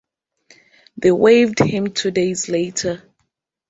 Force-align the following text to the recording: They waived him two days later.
They 0.97 1.11
waived 1.11 1.59
him 1.59 1.93
two 1.93 2.09
days 2.09 2.49
later. 2.49 3.03